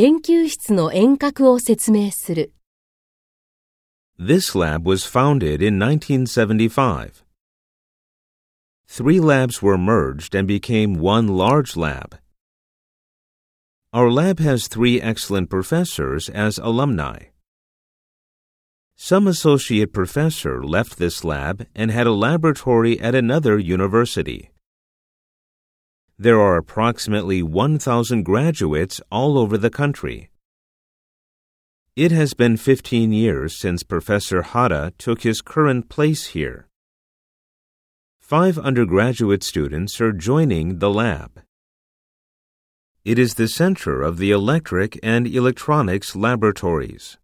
[0.00, 2.54] 研究室の沿革を説明する。
[4.18, 7.22] This lab was founded in 1975.
[8.88, 12.16] Three labs were merged and became one large lab.
[13.92, 17.28] Our lab has three excellent professors as alumni.
[18.96, 24.48] Some associate professor left this lab and had a laboratory at another university.
[26.22, 30.28] There are approximately 1,000 graduates all over the country.
[31.96, 36.68] It has been 15 years since Professor Hara took his current place here.
[38.18, 41.40] Five undergraduate students are joining the lab.
[43.02, 47.16] It is the center of the electric and electronics laboratories.